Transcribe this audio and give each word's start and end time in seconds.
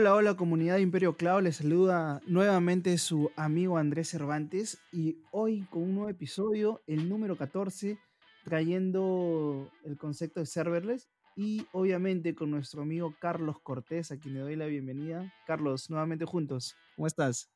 Hola, 0.00 0.14
hola 0.14 0.34
comunidad 0.36 0.76
de 0.76 0.82
Imperio 0.82 1.16
Cloud, 1.16 1.42
les 1.42 1.56
saluda 1.56 2.20
nuevamente 2.24 2.96
su 2.98 3.32
amigo 3.34 3.78
Andrés 3.78 4.08
Cervantes 4.08 4.78
y 4.92 5.24
hoy 5.32 5.66
con 5.70 5.82
un 5.82 5.96
nuevo 5.96 6.08
episodio, 6.08 6.80
el 6.86 7.08
número 7.08 7.36
14, 7.36 7.98
trayendo 8.44 9.68
el 9.82 9.98
concepto 9.98 10.38
de 10.38 10.46
serverless 10.46 11.08
y 11.34 11.66
obviamente 11.72 12.36
con 12.36 12.52
nuestro 12.52 12.82
amigo 12.82 13.12
Carlos 13.18 13.56
Cortés, 13.60 14.12
a 14.12 14.20
quien 14.20 14.34
le 14.34 14.40
doy 14.40 14.54
la 14.54 14.66
bienvenida. 14.66 15.34
Carlos, 15.48 15.90
nuevamente 15.90 16.24
juntos, 16.24 16.76
¿cómo 16.94 17.08
estás? 17.08 17.50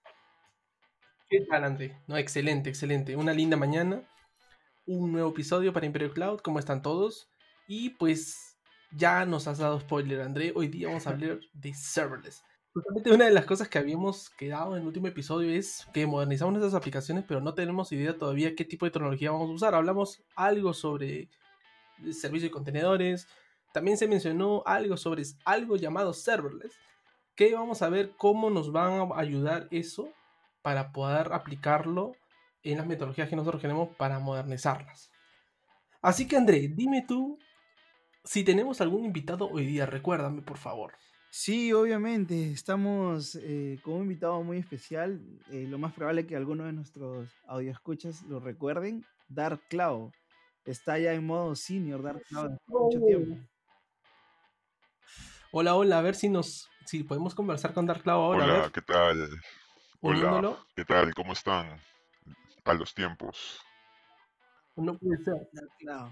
¿Qué 1.31 1.47
tal, 1.49 1.63
André? 1.63 1.97
No, 2.09 2.17
excelente, 2.17 2.71
excelente. 2.71 3.15
Una 3.15 3.33
linda 3.33 3.57
mañana, 3.57 4.03
un 4.85 5.13
nuevo 5.13 5.31
episodio 5.31 5.73
para 5.73 5.87
Imperio 5.87 6.13
Cloud, 6.13 6.41
¿cómo 6.41 6.59
están 6.59 6.83
todos? 6.83 7.31
Y 7.69 7.91
pues 7.91 8.52
ya 8.97 9.25
nos 9.25 9.47
has 9.49 9.59
dado 9.59 9.81
spoiler, 9.81 10.21
André. 10.21 10.53
Hoy 10.55 10.69
día 10.69 10.89
vamos 10.89 11.07
a 11.07 11.11
hablar 11.11 11.41
de 11.53 11.75
serverless. 11.75 12.45
Justamente 12.75 13.13
una 13.13 13.27
de 13.27 13.33
las 13.33 13.45
cosas 13.45 13.69
que 13.69 13.79
habíamos 13.79 14.31
quedado 14.31 14.75
en 14.75 14.83
el 14.83 14.87
último 14.87 15.07
episodio 15.07 15.51
es 15.51 15.87
que 15.93 16.07
modernizamos 16.07 16.55
nuestras 16.55 16.75
aplicaciones, 16.75 17.25
pero 17.27 17.41
no 17.41 17.55
tenemos 17.55 17.93
idea 17.93 18.17
todavía 18.17 18.55
qué 18.55 18.65
tipo 18.65 18.87
de 18.87 18.93
tecnología 18.93 19.31
vamos 19.31 19.51
a 19.51 19.53
usar. 19.53 19.75
Hablamos 19.75 20.23
algo 20.35 20.73
sobre 20.73 21.29
servicio 22.13 22.49
de 22.49 22.53
contenedores. 22.53 23.29
También 23.73 23.97
se 23.97 24.09
mencionó 24.09 24.63
algo 24.67 24.97
sobre 24.97 25.23
algo 25.45 25.77
llamado 25.77 26.13
serverless. 26.13 26.79
Que 27.35 27.55
vamos 27.55 27.83
a 27.83 27.89
ver 27.89 28.13
cómo 28.17 28.51
nos 28.51 28.73
van 28.73 29.13
a 29.13 29.19
ayudar 29.19 29.69
eso 29.71 30.11
para 30.63 30.93
poder 30.93 31.33
aplicarlo 31.33 32.13
en 32.63 32.79
las 32.79 32.87
metodologías 32.87 33.29
que 33.29 33.37
nosotros 33.37 33.61
queremos 33.61 33.95
para 33.97 34.19
modernizarlas. 34.19 35.11
Así 36.01 36.27
que 36.27 36.37
André, 36.37 36.69
dime 36.69 37.05
tú 37.07 37.39
si 38.25 38.45
tenemos 38.45 38.81
algún 38.81 39.05
invitado 39.05 39.49
hoy 39.49 39.67
día, 39.67 39.87
recuérdame 39.87 40.43
por 40.43 40.59
favor. 40.59 40.95
Sí, 41.31 41.73
obviamente, 41.73 42.53
estamos 42.53 43.37
eh, 43.37 43.79
con 43.83 43.95
un 43.95 44.03
invitado 44.03 44.43
muy 44.43 44.59
especial. 44.59 45.19
Eh, 45.51 45.67
lo 45.67 45.79
más 45.79 45.95
probable 45.95 46.21
es 46.21 46.27
que 46.27 46.37
algunos 46.37 46.67
de 46.67 46.75
nuestros 46.75 47.31
escuchas 47.63 48.23
lo 48.25 48.39
recuerden. 48.39 49.05
Dark 49.29 49.63
Cloud. 49.71 50.13
Está 50.67 50.99
ya 50.99 51.15
en 51.15 51.27
modo 51.27 51.57
senior 51.57 52.03
Dark 52.03 52.23
Cloud 52.29 52.51
mucho 52.67 53.01
tiempo. 53.01 53.39
Hola, 55.53 55.75
hola, 55.75 55.99
a 55.99 56.03
ver 56.03 56.15
si 56.15 56.29
nos 56.29 56.69
si 56.85 57.03
podemos 57.03 57.35
conversar 57.35 57.73
con 57.73 57.87
Dark 57.87 58.03
Cloud 58.03 58.23
ahora. 58.23 58.45
Hola, 58.45 58.71
¿qué 58.73 58.83
tal? 58.83 59.31
Hola, 60.03 60.59
¿qué 60.77 60.85
tal? 60.85 61.15
¿Cómo 61.15 61.33
están? 61.33 61.81
A 62.65 62.75
los 62.75 62.95
tiempos. 62.95 63.59
No 64.77 64.99
puede 64.99 65.17
ser. 65.25 65.49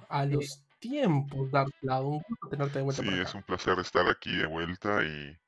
A 0.08 0.24
los 0.24 0.62
tiempos, 0.80 1.50
Dark 1.50 1.70
Cloud. 1.80 2.06
Un 2.06 2.22
gusto 2.26 2.48
tenerte 2.48 2.78
de 2.78 2.84
vuelta. 2.84 3.02
Sí, 3.02 3.08
es 3.08 3.34
un 3.34 3.42
placer 3.42 3.78
estar 3.78 4.08
aquí 4.08 4.34
de 4.34 4.46
vuelta 4.46 5.04
y, 5.04 5.38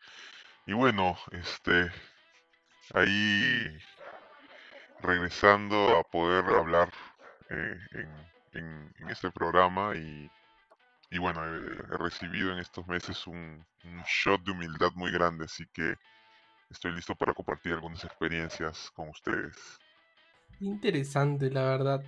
y 0.67 0.73
bueno, 0.73 1.17
este, 1.33 1.91
ahí 2.95 3.79
regresando 5.01 5.99
a 5.99 6.05
poder 6.05 6.45
hablar 6.45 6.93
eh, 7.51 7.77
en, 8.53 8.93
en, 9.01 9.11
este 9.11 9.31
programa 9.31 9.95
y, 9.97 10.31
y 11.11 11.19
bueno, 11.19 11.45
he, 11.45 11.99
recibido 11.99 12.53
en 12.53 12.59
estos 12.59 12.87
meses 12.87 13.27
un, 13.27 13.65
un 13.85 14.03
shot 14.07 14.43
de 14.45 14.53
humildad 14.53 14.93
muy 14.95 15.11
grande, 15.11 15.47
así 15.47 15.65
que 15.73 15.97
estoy 16.71 16.93
listo 16.93 17.15
para 17.15 17.35
compartir 17.35 17.73
algunas 17.73 18.05
experiencias 18.05 18.91
con 18.95 19.09
ustedes. 19.09 19.57
Interesante, 20.61 21.51
la 21.51 21.65
verdad. 21.65 22.05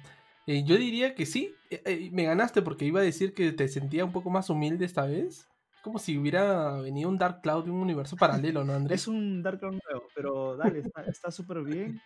Eh, 0.47 0.65
yo 0.65 0.77
diría 0.77 1.15
que 1.15 1.25
sí, 1.25 1.55
eh, 1.71 1.83
eh, 1.87 2.11
me 2.13 2.25
ganaste 2.25 2.61
porque 2.61 2.85
iba 2.85 3.01
a 3.01 3.05
decir 3.05 3.33
que 3.33 3.53
te 3.53 3.67
sentía 3.69 4.05
un 4.05 4.13
poco 4.13 4.31
más 4.31 4.51
humilde 4.51 4.85
esta 4.85 5.07
vez. 5.07 5.49
Como 5.83 5.99
si 5.99 6.17
hubiera 6.19 6.81
venido 6.81 7.09
un 7.09 7.19
Dark 7.19 7.41
Cloud 7.43 7.65
de 7.65 7.71
un 7.71 7.81
universo 7.81 8.17
paralelo, 8.17 8.65
¿no, 8.65 8.73
Andrés? 8.75 9.03
Es 9.03 9.09
un 9.09 9.43
Dark 9.43 9.59
Cloud 9.59 9.79
nuevo, 9.87 10.09
pero 10.15 10.57
dale, 10.57 10.83
está 11.07 11.31
súper 11.31 11.63
bien. 11.63 12.01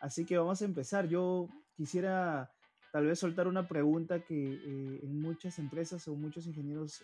Así 0.00 0.24
que 0.24 0.36
vamos 0.36 0.60
a 0.60 0.64
empezar. 0.64 1.08
Yo 1.08 1.48
quisiera 1.76 2.50
tal 2.92 3.06
vez 3.06 3.18
soltar 3.18 3.48
una 3.48 3.66
pregunta 3.66 4.20
que 4.20 4.34
en 5.02 5.20
muchas 5.20 5.58
empresas 5.58 6.06
o 6.08 6.14
muchos 6.14 6.46
ingenieros 6.46 7.02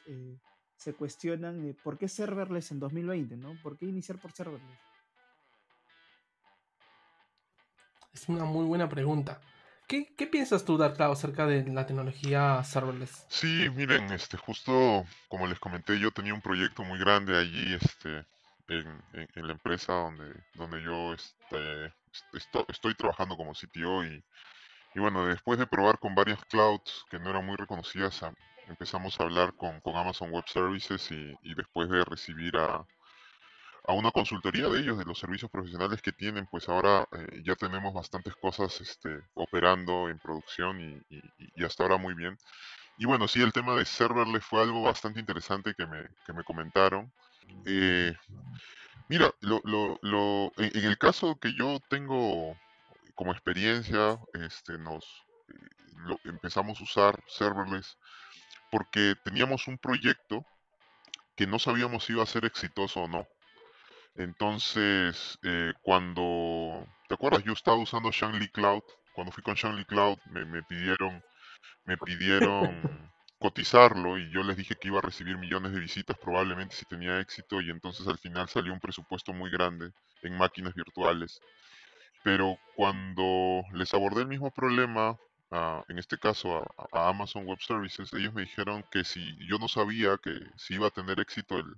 se 0.77 0.93
cuestionan, 0.95 1.75
¿por 1.83 1.97
qué 1.97 2.09
serverless 2.09 2.73
en 2.73 2.81
2020? 2.81 3.37
¿no? 3.37 3.55
¿Por 3.63 3.79
qué 3.79 3.87
iniciar 3.87 4.21
por 4.21 4.33
serverless? 4.33 4.79
Es 8.13 8.29
una 8.29 8.45
muy 8.45 8.67
buena 8.67 8.89
pregunta. 8.89 9.41
¿Qué, 9.89 10.29
piensas 10.31 10.67
tú, 10.67 10.77
Dark 10.77 11.01
acerca 11.01 11.47
de 11.47 11.65
la 11.65 11.87
tecnología 11.87 12.63
serverless? 12.63 13.25
Sí, 13.31 13.71
miren, 13.75 14.13
este, 14.13 14.37
justo 14.37 15.07
como 15.29 15.47
les 15.47 15.59
comenté, 15.59 15.99
yo 15.99 16.11
tenía 16.11 16.35
un 16.35 16.43
proyecto 16.43 16.85
muy 16.85 16.99
grande 16.99 17.39
allí, 17.39 17.73
este, 17.73 18.27
en, 18.69 19.47
la 19.47 19.53
empresa 19.53 19.95
donde, 19.95 20.31
donde 20.53 20.83
yo 20.83 21.15
este, 21.15 21.95
estoy, 22.69 22.95
trabajando 22.97 23.35
como 23.39 23.55
CTO 23.55 24.05
y, 24.05 24.23
y, 24.95 25.01
bueno, 25.01 25.25
después 25.25 25.59
de 25.59 25.67
probar 25.67 25.99
con 25.99 26.15
varias 26.15 26.45
clouds 26.45 27.07
que 27.11 27.19
no 27.19 27.31
eran 27.31 27.47
muy 27.47 27.57
reconocidas, 27.57 28.21
empezamos 28.67 29.19
a 29.19 29.23
hablar 29.23 29.55
con, 29.55 29.81
Amazon 29.87 30.31
Web 30.31 30.45
Services 30.49 31.11
y 31.11 31.55
después 31.55 31.89
de 31.89 32.05
recibir 32.05 32.59
a, 32.59 32.87
a 33.89 33.95
una 33.95 34.11
consultoría 34.11 34.69
de 34.69 34.81
ellos, 34.81 34.99
de 34.99 35.07
los 35.07 35.19
servicios 35.19 35.51
profesionales 35.51 36.03
que 36.03 36.13
tienen, 36.13 36.47
pues 36.51 36.69
ahora 36.69 37.09
eh, 37.11 37.43
ya 37.43 37.57
tenemos 37.57 37.95
bastantes 37.95 38.37
cosas 38.37 38.79
este, 38.83 39.19
operando 39.33 40.11
en 40.11 40.19
producción 40.19 40.79
y, 41.09 41.65
hasta 41.65 41.85
ahora 41.85 41.97
muy 41.97 42.13
bien. 42.13 42.37
Y 42.99 43.07
bueno, 43.07 43.27
sí, 43.27 43.41
el 43.41 43.55
tema 43.55 43.75
de 43.75 43.87
serverless 43.87 44.45
fue 44.45 44.61
algo 44.61 44.83
bastante 44.83 45.21
interesante 45.21 45.73
que 45.75 45.87
me, 45.87 46.07
que 46.27 46.35
me 46.35 46.45
comentaron. 46.45 47.11
Eh, 47.65 48.15
mira, 49.09 49.33
lo, 49.41 49.63
lo, 49.65 50.53
en, 50.59 50.85
el 50.85 50.99
caso 50.99 51.39
que 51.41 51.55
yo 51.55 51.81
tengo 51.89 52.59
como 53.15 53.33
experiencia, 53.33 54.19
este, 54.35 54.77
nos 54.77 55.07
lo, 55.97 56.21
empezamos 56.25 56.79
a 56.79 56.85
usar 56.85 57.25
serverless 57.27 57.97
porque 58.71 59.15
teníamos 59.25 59.67
un 59.67 59.79
proyecto 59.79 60.45
que 61.35 61.47
no 61.47 61.59
sabíamos 61.59 62.05
si 62.05 62.13
iba 62.13 62.23
a 62.23 62.27
ser 62.27 62.45
exitoso 62.45 63.05
o 63.05 63.09
no. 63.09 63.27
Entonces, 64.17 65.39
eh, 65.43 65.73
cuando, 65.83 66.87
¿te 67.09 67.15
acuerdas? 67.15 67.45
Yo 67.45 67.53
estaba 67.53 67.77
usando 67.77 68.11
Shangli 68.11 68.49
Cloud. 68.49 68.83
Cuando 69.15 69.33
fui 69.33 69.43
con 69.43 69.55
Shangli 69.55 69.85
Cloud 69.85 70.19
me, 70.31 70.45
me 70.45 70.63
pidieron, 70.63 71.23
me 71.85 71.97
pidieron 71.97 73.11
cotizarlo 73.39 74.19
y 74.19 74.31
yo 74.33 74.43
les 74.43 74.57
dije 74.57 74.75
que 74.75 74.89
iba 74.89 74.99
a 74.99 75.03
recibir 75.03 75.39
millones 75.39 75.73
de 75.73 75.81
visitas 75.81 76.17
probablemente 76.19 76.75
si 76.75 76.85
tenía 76.87 77.21
éxito 77.21 77.61
y 77.61 77.71
entonces 77.71 78.07
al 78.09 78.19
final 78.19 78.49
salió 78.49 78.73
un 78.73 78.81
presupuesto 78.81 79.33
muy 79.33 79.51
grande 79.51 79.93
en 80.23 80.37
máquinas 80.37 80.75
virtuales. 80.75 81.41
Pero 82.25 82.59
cuando 82.75 83.63
les 83.73 83.95
abordé 83.95 84.23
el 84.23 84.29
mismo 84.29 84.51
problema, 84.51 85.17
en 85.89 85.99
este 85.99 86.19
caso 86.19 86.65
a, 86.93 87.09
Amazon 87.09 87.47
Web 87.47 87.61
Services, 87.61 88.13
ellos 88.13 88.35
me 88.35 88.43
dijeron 88.43 88.85
que 88.91 89.05
si 89.05 89.37
yo 89.47 89.59
no 89.59 89.69
sabía 89.69 90.19
que 90.23 90.33
si 90.57 90.75
iba 90.75 90.89
a 90.89 90.91
tener 90.91 91.21
éxito 91.21 91.59
el, 91.59 91.75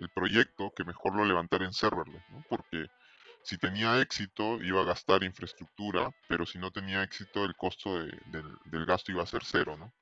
el 0.00 0.08
proyecto 0.10 0.72
que 0.76 0.84
mejor 0.84 1.14
lo 1.14 1.24
levantara 1.24 1.64
en 1.64 1.72
serverless, 1.72 2.22
¿no? 2.30 2.44
Porque 2.48 2.86
si 3.42 3.56
tenía 3.56 4.00
éxito 4.00 4.62
iba 4.62 4.82
a 4.82 4.84
gastar 4.84 5.22
infraestructura, 5.22 6.10
pero 6.28 6.44
si 6.46 6.58
no 6.58 6.70
tenía 6.70 7.02
éxito 7.02 7.44
el 7.44 7.54
costo 7.56 7.98
del, 7.98 8.86
gasto 8.86 9.12
iba 9.12 9.22
a 9.22 9.26
ser 9.26 9.42
cero, 9.44 9.76
¿no? 9.78 9.92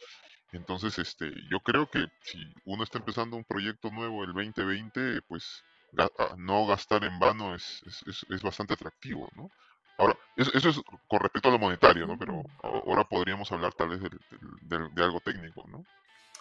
Entonces, 0.53 0.99
este, 0.99 1.33
yo 1.51 1.61
creo 1.61 1.89
que 1.91 2.07
si 2.23 2.39
uno 2.65 2.83
está 2.83 2.99
empezando 2.99 3.37
un 3.37 3.45
proyecto 3.45 3.91
nuevo 3.91 4.25
el 4.25 4.33
2020, 4.33 5.23
pues 5.23 5.63
ah, 5.99 6.35
no 6.37 6.67
gastar 6.67 7.05
en 7.05 7.19
vano 7.19 7.55
es, 7.55 7.83
es, 8.07 8.43
bastante 8.43 8.75
atractivo, 8.75 9.29
¿no? 9.37 9.51
Ahora, 9.99 10.17
eso, 10.37 10.69
es 10.69 10.81
con 11.09 11.21
respecto 11.21 11.49
a 11.49 11.53
lo 11.53 11.59
monetario, 11.59 12.07
¿no? 12.07 12.19
Pero 12.19 12.43
ahora 12.63 13.05
podríamos 13.05 13.51
hablar 13.51 13.73
tal 13.75 13.91
vez 13.91 14.01
de 14.01 15.03
algo 15.03 15.21
técnico, 15.21 15.65
¿no? 15.69 15.85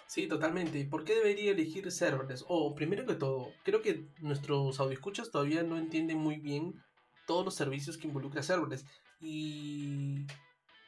Sí, 0.07 0.28
totalmente. 0.28 0.86
¿Por 0.86 1.04
qué 1.04 1.16
debería 1.16 1.52
elegir 1.52 1.92
serverless? 1.92 2.46
O, 2.48 2.75
primero 2.75 3.06
que 3.06 3.16
todo, 3.16 3.52
creo 3.63 3.81
que 3.81 4.07
nuestros 4.19 4.80
audioscuchas 4.80 5.31
todavía 5.31 5.63
no 5.63 5.78
entienden 5.78 6.19
muy 6.19 6.38
bien 6.38 6.84
todos 7.25 7.44
los 7.44 7.56
servicios 7.56 7.98
que 7.98 8.07
involucra 8.07 8.44
serverless. 8.44 8.86
Y 9.19 10.25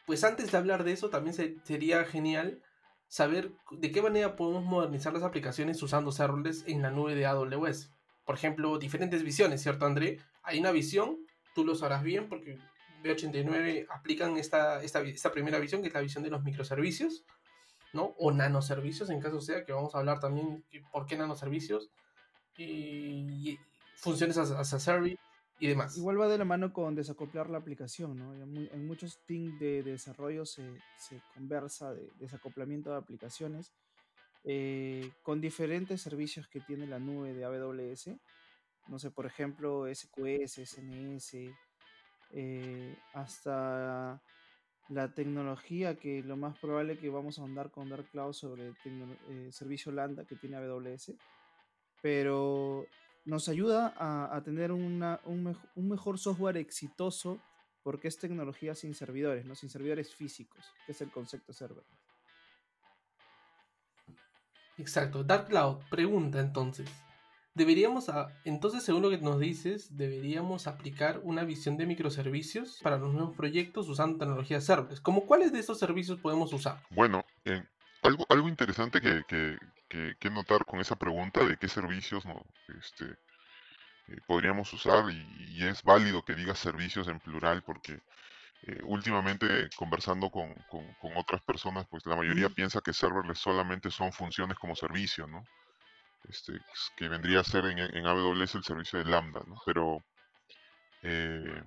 pues 0.06 0.24
antes 0.24 0.52
de 0.52 0.58
hablar 0.58 0.84
de 0.84 0.92
eso, 0.92 1.10
también 1.10 1.36
sería 1.64 2.06
genial 2.06 2.62
saber 3.08 3.52
de 3.72 3.92
qué 3.92 4.02
manera 4.02 4.36
podemos 4.36 4.64
modernizar 4.64 5.14
las 5.14 5.24
aplicaciones 5.24 5.82
usando 5.82 6.12
serverless 6.12 6.64
en 6.68 6.82
la 6.82 6.92
nube 6.92 7.16
de 7.16 7.26
AWS. 7.26 7.92
Por 8.24 8.36
ejemplo, 8.36 8.78
diferentes 8.78 9.24
visiones, 9.24 9.64
¿cierto, 9.64 9.86
André? 9.86 10.20
Hay 10.44 10.60
una 10.60 10.72
visión, 10.72 11.18
tú 11.56 11.66
lo 11.66 11.74
sabrás 11.74 12.04
bien 12.04 12.30
porque 12.30 12.60
B89 13.04 13.88
aplican 13.90 14.38
esta, 14.38 14.84
esta 14.84 15.32
primera 15.32 15.60
visión, 15.60 15.82
que 15.82 15.88
es 15.88 15.94
la 15.94 16.02
visión 16.02 16.24
de 16.24 16.30
los 16.30 16.44
microservicios 16.44 17.26
¿no? 17.94 18.16
O 18.18 18.32
nanoservicios, 18.32 19.10
en 19.10 19.22
caso 19.22 19.42
sea, 19.42 19.66
que 19.66 19.74
vamos 19.74 19.96
a 19.96 20.00
hablar 20.00 20.20
también 20.20 20.66
por 20.92 21.06
qué 21.06 21.18
nanoservicios 21.18 21.90
y, 22.58 23.58
funciones 23.96 24.38
as, 24.38 24.52
a 24.52 24.80
service 24.80 25.20
y 25.60 25.68
demás. 25.68 25.98
Igual 25.98 26.20
va 26.20 26.28
de 26.28 26.38
la 26.38 26.46
mano 26.46 26.72
con 26.74 26.96
desacoplar 26.96 27.50
la 27.50 27.58
aplicación, 27.58 28.18
¿no? 28.18 28.34
En 28.34 28.86
muchos 28.86 29.20
teams 29.26 29.60
de 29.60 29.84
desarrollo 29.84 30.46
se, 30.46 30.64
se 30.98 31.22
conversa 31.34 31.94
de 31.94 32.10
desacoplamiento 32.20 32.92
de 32.92 32.98
aplicaciones 32.98 33.74
eh, 34.50 35.12
con 35.24 35.42
diferentes 35.42 36.02
servicios 36.02 36.48
que 36.48 36.62
tiene 36.62 36.88
la 36.88 37.00
nube 37.00 37.34
de 37.34 37.44
AWS. 37.44 38.12
no 38.88 38.98
sé, 38.98 39.12
por 39.12 39.26
ejemplo, 39.26 39.94
SQS, 39.94 40.60
SNS, 40.66 41.36
eh, 42.32 42.98
hasta 43.14 44.22
la 44.90 45.14
tecnología 45.14 45.96
que 45.96 46.24
lo 46.24 46.38
más 46.38 46.58
probable 46.58 46.98
que 46.98 47.10
vamos 47.10 47.40
a 47.40 47.44
andar 47.44 47.72
con 47.72 47.90
Dark 47.90 48.10
Cloud 48.12 48.34
sobre 48.34 48.74
el 49.28 49.54
servicio 49.54 49.92
Lambda 49.92 50.26
que 50.26 50.36
tiene 50.36 50.58
AWS, 50.58 51.14
pero 52.02 52.86
nos 53.26 53.50
ayuda 53.50 53.94
a, 53.98 54.42
tener 54.42 54.72
un, 54.72 55.04
un, 55.26 55.90
mejor 55.90 56.18
software 56.18 56.58
exitoso 56.58 57.42
porque 57.84 58.08
es 58.08 58.18
tecnología 58.18 58.74
sin 58.74 58.94
servidores, 58.96 59.46
¿no? 59.46 59.56
sin 59.56 59.70
servidores 59.70 60.14
físicos, 60.16 60.64
que 60.86 60.94
es 60.94 61.02
el 61.02 61.12
concepto 61.12 61.52
server. 61.52 61.84
Exacto. 64.78 65.24
Dark 65.24 65.48
Cloud 65.48 65.78
pregunta 65.90 66.40
entonces. 66.40 66.90
Deberíamos, 67.58 68.06
entonces, 68.46 68.84
según 68.84 69.02
lo 69.02 69.10
que 69.10 69.18
nos 69.18 69.40
dices, 69.40 69.98
deberíamos 69.98 70.68
aplicar 70.68 71.20
una 71.24 71.44
visión 71.44 71.76
de 71.76 71.88
microservicios 71.88 72.80
para 72.84 73.00
los 73.00 73.12
nuevos 73.12 73.36
proyectos 73.36 73.90
usando 73.90 74.20
tecnologías 74.20 74.64
serverless. 74.64 75.02
¿Cómo 75.02 75.26
cuáles 75.26 75.52
de 75.52 75.58
estos 75.58 75.80
servicios 75.80 76.20
podemos 76.20 76.54
usar? 76.54 76.84
Bueno, 76.92 77.26
eh, 77.46 77.64
algo, 78.04 78.28
algo 78.30 78.48
interesante 78.48 79.02
que, 79.02 79.24
que, 79.90 80.30
notar 80.30 80.66
con 80.66 80.80
esa 80.80 80.96
pregunta 80.98 81.44
de 81.44 81.58
qué 81.58 81.68
servicios 81.68 82.28
no, 82.28 82.46
este, 82.80 83.06
eh, 83.06 84.18
podríamos 84.28 84.72
usar 84.74 85.06
y, 85.10 85.66
es 85.66 85.82
válido 85.82 86.24
que 86.24 86.36
digas 86.36 86.60
servicios 86.60 87.08
en 87.08 87.20
plural 87.20 87.64
porque 87.64 88.00
eh, 88.68 88.82
últimamente 88.84 89.48
conversando 89.76 90.30
con, 90.30 90.54
con, 90.70 91.18
otras 91.18 91.42
personas, 91.42 91.88
pues 91.90 92.06
la 92.06 92.16
mayoría 92.16 92.50
piensa 92.50 92.82
que 92.82 92.94
serverless 92.94 93.40
solamente 93.40 93.90
son 93.90 94.14
funciones 94.14 94.60
como 94.60 94.76
servicio, 94.76 95.26
¿no? 95.26 95.44
Este, 96.30 96.60
que 96.96 97.08
vendría 97.08 97.40
a 97.40 97.44
ser 97.44 97.66
en, 97.66 97.80
en 97.80 98.06
AWS 98.06 98.56
el 98.56 98.64
servicio 98.64 99.00
de 99.00 99.06
Lambda, 99.06 99.42
¿no? 99.48 99.56
Pero 99.66 100.04
eh, 101.04 101.64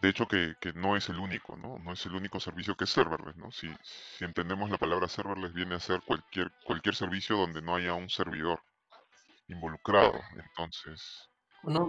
de 0.00 0.08
hecho 0.08 0.26
que, 0.26 0.54
que, 0.60 0.72
no 0.72 0.96
es 0.96 1.08
el 1.08 1.18
único, 1.18 1.56
¿no? 1.56 1.78
No 1.78 1.92
es 1.92 2.04
el 2.06 2.14
único 2.14 2.40
servicio 2.40 2.76
que 2.76 2.84
es 2.84 2.90
serverless, 2.90 3.36
¿no? 3.36 3.52
Si, 3.52 3.68
si 4.16 4.24
entendemos 4.24 4.70
la 4.70 4.78
palabra 4.78 5.06
serverless 5.06 5.52
viene 5.52 5.76
a 5.76 5.80
ser 5.80 6.00
cualquier, 6.02 6.50
cualquier 6.64 6.94
servicio 6.94 7.36
donde 7.36 7.62
no 7.62 7.76
haya 7.76 7.94
un 7.94 8.08
servidor 8.08 8.60
involucrado. 9.46 10.20
Entonces, 10.34 11.30
no, 11.62 11.88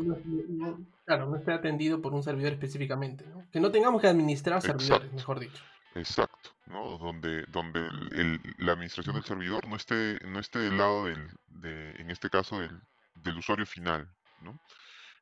claro, 1.06 1.26
no 1.28 1.38
esté 1.38 1.52
atendido 1.52 2.02
por 2.02 2.14
un 2.14 2.22
servidor 2.22 2.54
específicamente, 2.54 3.26
¿no? 3.26 3.44
Que 3.52 3.60
no 3.60 3.72
tengamos 3.72 4.02
que 4.02 4.08
administrar 4.08 4.62
servidores, 4.62 5.12
mejor 5.12 5.40
dicho. 5.40 5.64
Exacto, 5.96 6.33
¿no? 6.66 6.98
Donde, 6.98 7.44
donde 7.48 7.80
el, 8.12 8.40
la 8.58 8.74
administración 8.74 9.16
del 9.16 9.24
servidor 9.24 9.68
no 9.68 9.76
esté, 9.76 10.20
no 10.26 10.40
esté 10.40 10.60
del 10.60 10.78
lado 10.78 11.06
del, 11.06 11.30
de, 11.48 11.92
en 11.92 12.10
este 12.10 12.30
caso, 12.30 12.60
del, 12.60 12.80
del 13.16 13.38
usuario 13.38 13.66
final, 13.66 14.10
¿no? 14.42 14.60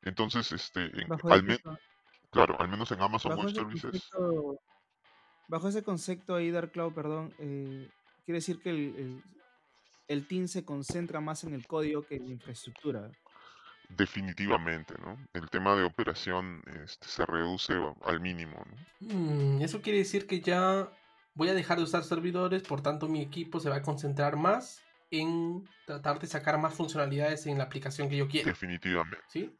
Entonces, 0.02 0.50
este, 0.52 0.90
al 1.30 1.42
menos, 1.42 1.78
claro, 2.30 2.60
al 2.60 2.68
menos 2.68 2.90
en 2.90 3.00
Amazon 3.00 3.38
Web 3.38 3.54
Services. 3.54 4.10
bajo 5.48 5.68
ese 5.68 5.82
concepto 5.82 6.34
ahí, 6.34 6.50
Dark 6.50 6.72
Cloud, 6.72 6.92
perdón, 6.92 7.34
eh, 7.38 7.88
quiere 8.24 8.38
decir 8.38 8.60
que 8.60 8.70
el, 8.70 8.96
el, 8.96 9.22
el 10.08 10.26
team 10.26 10.48
se 10.48 10.64
concentra 10.64 11.20
más 11.20 11.44
en 11.44 11.54
el 11.54 11.66
código 11.66 12.02
que 12.02 12.16
en 12.16 12.26
la 12.26 12.32
infraestructura 12.32 13.10
definitivamente, 13.96 14.94
¿no? 14.98 15.18
El 15.32 15.50
tema 15.50 15.76
de 15.76 15.82
operación 15.82 16.62
este, 16.82 17.06
se 17.06 17.26
reduce 17.26 17.74
al 18.04 18.20
mínimo, 18.20 18.64
¿no? 18.66 19.14
Mm, 19.14 19.62
eso 19.62 19.82
quiere 19.82 19.98
decir 19.98 20.26
que 20.26 20.40
ya 20.40 20.88
voy 21.34 21.48
a 21.48 21.54
dejar 21.54 21.78
de 21.78 21.84
usar 21.84 22.04
servidores, 22.04 22.62
por 22.62 22.82
tanto 22.82 23.08
mi 23.08 23.20
equipo 23.20 23.60
se 23.60 23.70
va 23.70 23.76
a 23.76 23.82
concentrar 23.82 24.36
más 24.36 24.82
en 25.10 25.68
tratar 25.86 26.18
de 26.18 26.26
sacar 26.26 26.58
más 26.58 26.74
funcionalidades 26.74 27.46
en 27.46 27.58
la 27.58 27.64
aplicación 27.64 28.08
que 28.08 28.16
yo 28.16 28.28
quiero. 28.28 28.48
Definitivamente. 28.48 29.18
¿Sí? 29.28 29.54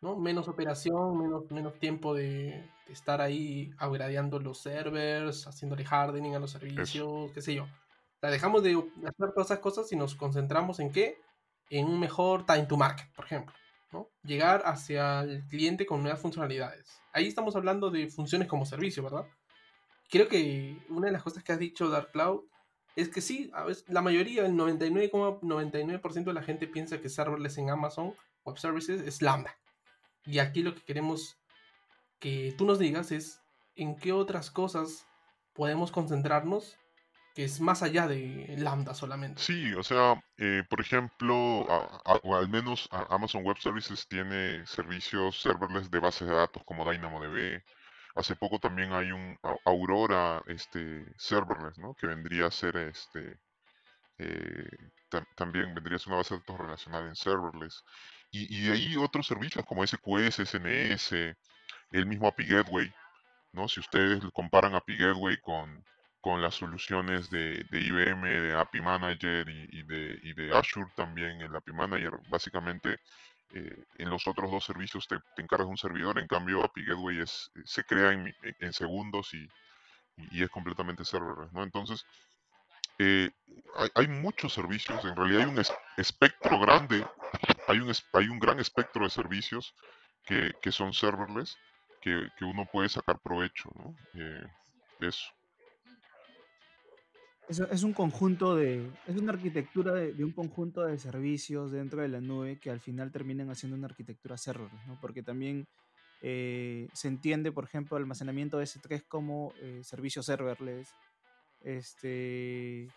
¿No? 0.00 0.16
Menos 0.16 0.48
operación, 0.48 1.18
menos, 1.18 1.50
menos 1.50 1.78
tiempo 1.78 2.14
de, 2.14 2.70
estar 2.88 3.20
ahí 3.20 3.70
upgradeando 3.80 4.38
los 4.38 4.58
servers, 4.58 5.46
haciéndole 5.46 5.84
hardening 5.84 6.34
a 6.34 6.38
los 6.38 6.50
servicios, 6.50 7.32
qué 7.32 7.42
sé 7.42 7.54
yo. 7.54 7.66
La 8.20 8.30
dejamos 8.30 8.62
de 8.62 8.72
hacer 9.04 9.32
todas 9.32 9.50
esas 9.50 9.58
cosas 9.58 9.92
y 9.92 9.96
nos 9.96 10.14
concentramos 10.14 10.80
en 10.80 10.92
qué? 10.92 11.18
En 11.68 11.86
un 11.86 12.00
mejor 12.00 12.46
time 12.46 12.66
to 12.66 12.76
market, 12.76 13.12
por 13.14 13.24
ejemplo. 13.24 13.54
Llegar 14.22 14.62
hacia 14.66 15.20
el 15.20 15.46
cliente 15.46 15.86
con 15.86 16.02
nuevas 16.02 16.20
funcionalidades. 16.20 17.00
Ahí 17.12 17.26
estamos 17.26 17.56
hablando 17.56 17.90
de 17.90 18.08
funciones 18.08 18.46
como 18.46 18.66
servicio, 18.66 19.02
¿verdad? 19.02 19.24
Creo 20.10 20.28
que 20.28 20.78
una 20.88 21.06
de 21.06 21.12
las 21.12 21.22
cosas 21.22 21.42
que 21.42 21.52
has 21.52 21.58
dicho, 21.58 21.88
Dark 21.88 22.12
Cloud, 22.12 22.42
es 22.94 23.08
que 23.08 23.20
sí, 23.20 23.50
a 23.52 23.64
veces, 23.64 23.84
la 23.88 24.02
mayoría, 24.02 24.46
el 24.46 24.52
99,99% 24.52 26.24
de 26.24 26.32
la 26.32 26.42
gente 26.42 26.66
piensa 26.66 27.00
que 27.00 27.08
serverless 27.08 27.58
en 27.58 27.70
Amazon 27.70 28.14
Web 28.44 28.58
Services 28.58 29.02
es 29.02 29.20
Lambda. 29.20 29.56
Y 30.24 30.38
aquí 30.38 30.62
lo 30.62 30.74
que 30.74 30.82
queremos 30.82 31.36
que 32.18 32.54
tú 32.56 32.64
nos 32.64 32.78
digas 32.78 33.12
es 33.12 33.40
en 33.74 33.96
qué 33.96 34.12
otras 34.12 34.50
cosas 34.50 35.06
podemos 35.52 35.90
concentrarnos 35.92 36.78
que 37.36 37.44
es 37.44 37.60
más 37.60 37.82
allá 37.82 38.08
de 38.08 38.54
Lambda 38.56 38.94
solamente. 38.94 39.42
Sí, 39.42 39.74
o 39.74 39.82
sea, 39.82 40.18
eh, 40.38 40.62
por 40.70 40.80
ejemplo, 40.80 41.36
o 41.36 42.34
al 42.34 42.48
menos 42.48 42.88
Amazon 43.10 43.44
Web 43.44 43.58
Services 43.58 44.08
tiene 44.08 44.64
servicios 44.64 45.42
serverless 45.42 45.90
de 45.90 45.98
bases 45.98 46.26
de 46.26 46.34
datos 46.34 46.62
como 46.64 46.90
DynamoDB. 46.90 47.62
Hace 48.16 48.36
poco 48.36 48.58
también 48.58 48.92
hay 48.92 49.12
un 49.12 49.38
Aurora 49.64 50.42
este, 50.46 51.04
serverless, 51.18 51.78
¿no? 51.78 51.94
Que 51.94 52.06
vendría 52.06 52.46
a 52.46 52.50
ser 52.50 52.76
este, 52.76 53.38
eh, 54.18 54.68
también 55.36 55.74
vendría 55.74 55.96
a 55.96 55.98
ser 55.98 56.08
una 56.08 56.18
base 56.18 56.34
de 56.34 56.40
datos 56.40 56.58
relacional 56.58 57.06
en 57.08 57.16
serverless. 57.16 57.84
Y, 58.30 58.56
y 58.56 58.68
de 58.68 58.72
ahí 58.72 58.96
otros 58.96 59.26
servicios 59.26 59.64
como 59.66 59.86
SQS, 59.86 60.40
SNS, 60.48 61.36
el 61.92 62.06
mismo 62.06 62.28
API 62.28 62.46
Gateway, 62.46 62.92
¿no? 63.52 63.68
Si 63.68 63.80
ustedes 63.80 64.22
comparan 64.32 64.74
API 64.74 64.96
Gateway 64.96 65.36
con 65.40 65.84
con 66.26 66.42
las 66.42 66.56
soluciones 66.56 67.30
de, 67.30 67.64
IBM, 67.70 68.28
de 68.28 68.52
API 68.58 68.80
Manager 68.80 69.48
y, 69.48 69.84
de, 69.84 70.18
de, 70.34 70.56
Azure 70.58 70.90
también, 70.96 71.40
el 71.40 71.54
API 71.54 71.72
Manager. 71.72 72.18
Básicamente, 72.28 72.98
eh, 73.54 73.84
en 73.98 74.10
los 74.10 74.26
otros 74.26 74.50
dos 74.50 74.64
servicios 74.64 75.06
te, 75.06 75.16
encargas 75.40 75.66
de 75.66 75.70
un 75.70 75.76
servidor, 75.76 76.18
en 76.18 76.26
cambio 76.26 76.64
API 76.64 76.84
Gateway 76.84 77.20
es, 77.20 77.50
se 77.64 77.84
crea 77.84 78.12
en, 78.12 78.72
segundos 78.72 79.32
y, 79.34 79.48
es 80.42 80.50
completamente 80.50 81.04
serverless, 81.04 81.52
¿no? 81.52 81.62
Entonces, 81.62 82.06
eh, 82.98 83.30
hay, 83.94 84.08
muchos 84.08 84.54
servicios, 84.54 85.04
en 85.04 85.14
realidad 85.14 85.42
hay 85.42 85.48
un 85.48 85.62
espectro 85.98 86.58
grande, 86.58 87.06
hay 87.68 87.78
un, 87.80 87.92
hay 88.14 88.28
un 88.28 88.38
gran 88.38 88.58
espectro 88.58 89.04
de 89.04 89.10
servicios 89.10 89.74
que, 90.24 90.72
son 90.72 90.92
serverless, 90.92 91.56
que, 92.00 92.28
uno 92.40 92.66
puede 92.66 92.88
sacar 92.88 93.20
provecho, 93.20 93.70
¿no? 93.74 93.94
Eh, 94.14 94.46
de 95.00 95.08
eso. 95.08 95.35
Es, 97.48 97.84
un 97.84 97.92
conjunto 97.92 98.56
de, 98.56 98.90
es 99.06 99.16
una 99.16 99.32
arquitectura 99.32 99.94
de, 99.94 100.24
un 100.24 100.32
conjunto 100.32 100.84
de 100.84 100.98
servicios 100.98 101.70
dentro 101.70 102.02
de 102.02 102.08
la 102.08 102.20
nube 102.20 102.58
que 102.58 102.70
al 102.70 102.80
final 102.80 103.12
terminan 103.12 103.50
haciendo 103.50 103.76
una 103.76 103.86
arquitectura 103.86 104.36
serverless, 104.36 104.86
¿no? 104.88 104.98
Porque 105.00 105.22
también 105.22 105.68
eh, 106.22 106.88
se 106.92 107.06
entiende, 107.06 107.52
por 107.52 107.64
ejemplo, 107.64 107.96
almacenamiento 107.96 108.58
de 108.58 108.64
S3 108.64 109.06
como 109.06 109.52
eh, 109.60 109.80
servicio 109.84 110.24
serverless. 110.24 110.92
Este, 111.60 112.88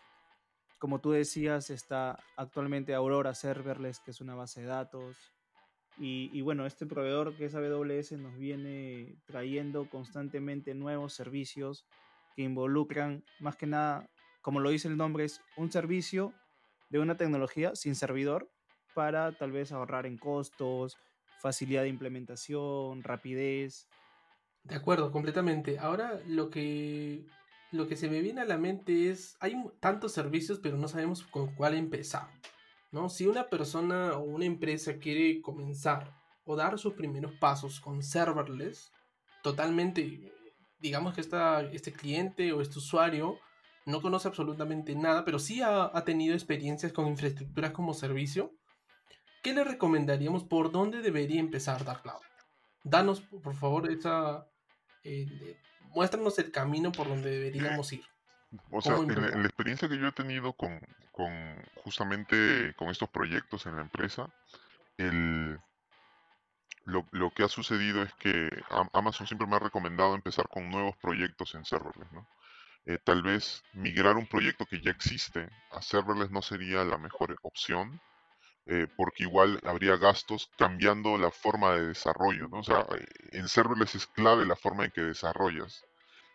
como 0.80 1.00
tú 1.00 1.12
decías, 1.12 1.70
está 1.70 2.18
actualmente 2.36 2.96
Aurora 2.96 3.36
Serverless, 3.36 4.00
que 4.00 4.12
es 4.12 4.22
una 4.22 4.34
base 4.34 4.62
de 4.62 4.68
datos. 4.68 5.18
Y, 6.02 6.40
bueno, 6.40 6.66
este 6.66 6.86
proveedor 6.86 7.36
que 7.36 7.44
es 7.44 7.56
AWS 7.56 8.14
nos 8.14 8.38
viene 8.38 9.18
trayendo 9.26 9.90
constantemente 9.90 10.74
nuevos 10.74 11.12
servicios 11.14 11.86
que 12.38 12.44
involucran 12.44 13.26
más 13.42 13.58
que 13.58 13.68
nada 13.68 14.10
como 14.42 14.60
lo 14.60 14.70
dice 14.70 14.88
el 14.88 14.98
nombre, 14.98 15.26
es 15.26 15.42
un 15.58 15.72
servicio 15.72 16.34
de 16.90 17.00
una 17.00 17.18
tecnología 17.18 17.76
sin 17.76 17.96
servidor 17.96 18.50
para 18.94 19.32
tal 19.32 19.52
vez 19.52 19.72
ahorrar 19.72 20.06
en 20.06 20.18
costos, 20.18 20.98
facilidad 21.40 21.84
de 21.84 21.90
implementación, 21.90 23.04
rapidez. 23.04 23.88
De 24.64 24.76
acuerdo, 24.76 25.12
completamente. 25.12 25.80
Ahora 25.80 26.20
lo 26.28 26.50
que 26.50 27.26
lo 27.72 27.88
que 27.88 27.96
se 27.96 28.10
me 28.10 28.22
viene 28.22 28.42
a 28.42 28.46
la 28.46 28.58
mente 28.58 29.10
es 29.10 29.38
hay 29.40 29.56
tantos 29.80 30.12
servicios, 30.12 30.60
pero 30.60 30.78
no 30.78 30.88
sabemos 30.88 31.24
con 31.24 31.54
cuál 31.56 31.76
empezar. 31.76 32.30
¿no? 32.92 33.10
Si 33.10 33.28
una 33.28 33.48
persona 33.48 34.14
o 34.14 34.22
una 34.22 34.46
empresa 34.46 34.98
quiere 34.98 35.42
comenzar 35.42 36.16
o 36.46 36.56
dar 36.56 36.80
sus 36.80 36.94
primeros 36.94 37.34
pasos 37.34 37.80
con 37.80 38.02
serverless, 38.02 38.92
totalmente, 39.44 40.34
digamos 40.80 41.14
que 41.14 41.22
esta, 41.22 41.62
este 41.62 41.94
cliente 41.94 42.52
o 42.54 42.62
este 42.62 42.80
usuario 42.80 43.38
no 43.86 44.02
conoce 44.02 44.28
absolutamente 44.28 44.96
nada, 44.96 45.26
pero 45.26 45.40
sí 45.40 45.62
ha, 45.62 45.92
tenido 46.06 46.36
experiencias 46.36 46.94
con 46.94 47.08
infraestructuras 47.08 47.72
como 47.72 47.94
servicio, 47.94 48.54
¿qué 49.42 49.54
le 49.54 49.64
recomendaríamos? 49.64 50.44
¿Por 50.44 50.72
dónde 50.72 51.02
debería 51.02 51.40
empezar 51.40 51.84
Dark 51.86 52.04
Cloud? 52.04 52.22
Danos, 52.84 53.22
por 53.22 53.56
favor, 53.56 53.92
esa... 53.92 54.46
Eh, 55.04 55.58
muéstranos 55.94 56.38
el 56.40 56.52
camino 56.52 56.92
por 56.92 57.08
donde 57.08 57.32
deberíamos 57.32 57.92
ir. 57.94 58.04
O 58.72 58.82
sea, 58.82 58.96
en 58.98 59.22
la, 59.22 59.46
experiencia 59.46 59.88
que 59.88 59.98
yo 59.98 60.08
he 60.08 60.12
tenido 60.12 60.54
con, 60.54 60.80
con, 61.12 61.32
justamente 61.84 62.74
con 62.76 62.90
estos 62.90 63.10
proyectos 63.10 63.66
en 63.66 63.76
la 63.76 63.82
empresa, 63.84 64.28
el, 64.98 65.60
lo, 66.86 67.06
lo 67.12 67.32
que 67.32 67.44
ha 67.44 67.48
sucedido 67.48 68.02
es 68.02 68.14
que 68.16 68.50
Am- 68.70 68.90
Amazon 68.94 69.28
siempre 69.28 69.48
me 69.48 69.56
ha 69.56 69.60
recomendado 69.60 70.16
empezar 70.16 70.48
con 70.50 70.70
nuevos 70.70 70.96
proyectos 70.98 71.54
en 71.56 71.64
serverless, 71.66 72.12
¿no? 72.12 72.28
Eh, 72.86 72.98
tal 73.04 73.22
vez 73.24 73.64
migrar 73.74 74.18
un 74.18 74.28
proyecto 74.28 74.66
que 74.66 74.82
ya 74.82 74.92
existe 74.92 75.50
a 75.70 75.82
serverless 75.82 76.32
no 76.32 76.42
sería 76.42 76.84
la 76.84 76.98
mejor 76.98 77.38
opción, 77.44 78.02
eh, 78.68 78.88
porque 78.96 79.24
igual 79.24 79.60
habría 79.64 79.98
gastos 79.98 80.52
cambiando 80.58 81.18
la 81.18 81.32
forma 81.32 81.76
de 81.76 81.88
desarrollo, 81.88 82.48
¿no? 82.50 82.60
O 82.60 82.64
sea, 82.64 82.86
en 83.32 83.48
serverless 83.48 83.96
es 83.96 84.08
clave 84.08 84.46
la 84.46 84.56
forma 84.56 84.86
en 84.86 84.92
que 84.92 85.02
desarrollas. 85.02 85.86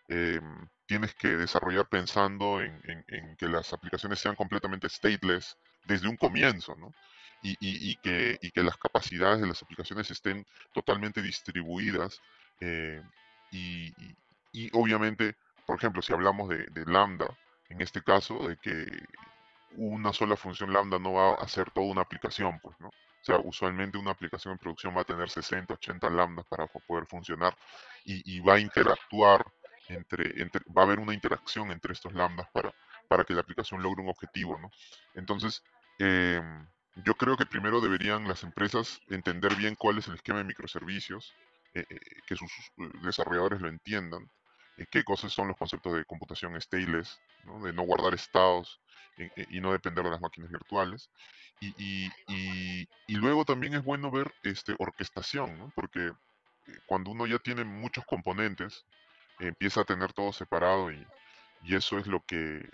Em, 0.08 0.68
tienes 0.86 1.14
que 1.14 1.28
desarrollar 1.28 1.88
pensando 1.88 2.60
en, 2.62 2.80
en- 2.84 3.04
en 3.08 3.36
que 3.36 3.48
las 3.48 3.72
aplicaciones 3.72 4.20
sean 4.20 4.36
completamente 4.36 4.88
stateless 4.88 5.56
desde 5.84 6.08
un 6.08 6.16
comienzo, 6.16 6.74
¿no? 6.76 6.94
Y, 7.40 7.52
y- 7.52 7.90
y 7.92 7.96
que, 8.00 8.38
y 8.42 8.50
que 8.52 8.62
las 8.62 8.76
capacidades 8.78 9.40
de 9.40 9.48
las 9.48 9.62
aplicaciones 9.62 10.10
estén 10.10 10.46
totalmente 10.72 11.22
distribuidas. 11.22 12.22
eh, 12.60 13.02
y 14.52 14.70
obviamente, 14.72 15.36
por 15.66 15.76
ejemplo, 15.76 16.02
si 16.02 16.12
hablamos 16.12 16.48
de, 16.48 16.66
Lambda, 16.86 17.26
en 17.68 17.80
este 17.80 18.02
caso, 18.02 18.48
de 18.48 18.56
que 18.58 18.86
una 19.76 20.12
sola 20.12 20.36
función 20.36 20.72
lambda 20.72 20.98
no 20.98 21.14
va 21.14 21.30
a 21.32 21.34
hacer 21.44 21.70
toda 21.70 21.86
una 21.86 22.02
aplicación, 22.02 22.58
pues, 22.62 22.78
¿no? 22.80 22.88
O 22.88 23.24
sea, 23.24 23.38
usualmente 23.42 23.98
una 23.98 24.10
aplicación 24.12 24.52
en 24.52 24.58
producción 24.58 24.96
va 24.96 25.00
a 25.00 25.04
tener 25.04 25.28
60, 25.30 25.74
80 25.74 26.10
lambdas 26.10 26.46
para 26.46 26.66
po- 26.66 26.80
poder 26.86 27.06
funcionar 27.06 27.56
y, 28.04 28.40
va 28.40 28.54
a 28.54 28.60
interactuar 28.60 29.44
entre, 29.88 30.42
entre, 30.42 30.62
va 30.76 30.82
a 30.82 30.84
haber 30.84 31.00
una 31.00 31.14
interacción 31.14 31.70
entre 31.72 31.92
estos 31.94 32.12
lambdas 32.12 32.46
para, 32.52 32.72
para 33.08 33.24
que 33.24 33.34
la 33.34 33.40
aplicación 33.40 33.82
logre 33.82 34.02
un 34.02 34.10
objetivo, 34.10 34.58
¿no? 34.58 34.70
Entonces, 35.14 35.62
em, 35.98 36.66
yo 36.96 37.14
creo 37.14 37.36
que 37.36 37.46
primero 37.46 37.80
deberían 37.80 38.28
las 38.28 38.42
empresas 38.44 39.00
entender 39.08 39.56
bien 39.56 39.74
cuál 39.74 39.98
es 39.98 40.06
el 40.08 40.14
esquema 40.14 40.38
de 40.38 40.44
microservicios, 40.44 41.32
eh, 41.74 41.84
eh, 41.88 41.98
que 42.26 42.36
sus 42.36 42.50
eh, 42.78 42.90
desarrolladores 43.02 43.60
lo 43.60 43.68
entiendan, 43.68 44.22
eh, 44.24 44.43
qué 44.90 45.04
cosas 45.04 45.32
son 45.32 45.48
los 45.48 45.56
conceptos 45.56 45.94
de 45.94 46.04
computación 46.04 46.60
stateless, 46.60 47.20
de 47.62 47.72
no 47.72 47.82
guardar 47.82 48.14
estados, 48.14 48.80
eh, 49.16 49.30
eh, 49.36 49.46
y 49.50 49.60
no 49.60 49.72
depender 49.72 50.04
de 50.04 50.10
las 50.10 50.20
máquinas 50.20 50.50
virtuales. 50.50 51.10
Y, 51.78 52.10
luego 53.08 53.44
también 53.44 53.74
es 53.74 53.84
bueno 53.84 54.10
ver 54.10 54.32
este, 54.42 54.74
orquestación, 54.78 55.72
porque 55.74 56.12
eh, 56.66 56.78
cuando 56.86 57.10
uno 57.10 57.26
ya 57.26 57.38
tiene 57.38 57.64
muchos 57.64 58.04
componentes, 58.06 58.84
eh, 59.40 59.48
empieza 59.48 59.82
a 59.82 59.84
tener 59.84 60.12
todo 60.12 60.32
separado 60.32 60.90
y, 60.92 61.06
eso 61.68 61.98
es 61.98 62.06
lo 62.06 62.20
que 62.26 62.68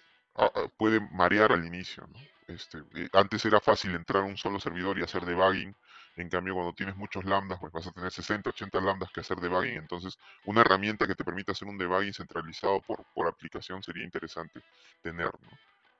puede 0.76 1.00
marear 1.12 1.52
al 1.52 1.64
inicio. 1.64 2.06
¿no? 2.06 2.18
Este, 2.50 2.78
eh, 2.96 3.08
antes 3.12 3.44
era 3.44 3.60
fácil 3.60 3.94
entrar 3.94 4.24
a 4.24 4.26
un 4.26 4.36
solo 4.36 4.58
servidor 4.58 4.98
y 4.98 5.02
hacer 5.02 5.24
debugging, 5.24 5.74
en 6.16 6.28
cambio 6.28 6.54
cuando 6.54 6.72
tienes 6.72 6.96
muchos 6.96 7.24
lambdas, 7.24 7.60
pues 7.60 7.72
vas 7.72 7.86
a 7.86 7.92
tener 7.92 8.10
60, 8.10 8.50
80 8.50 8.80
lambdas 8.80 9.10
que 9.12 9.20
hacer 9.20 9.38
debugging, 9.38 9.76
entonces 9.76 10.18
una 10.46 10.62
herramienta 10.62 11.06
que 11.06 11.14
te 11.14 11.24
permita 11.24 11.52
hacer 11.52 11.68
un 11.68 11.78
debugging 11.78 12.12
centralizado 12.12 12.80
por, 12.80 13.04
por 13.14 13.28
aplicación 13.28 13.82
sería 13.82 14.04
interesante 14.04 14.60
tener. 15.02 15.30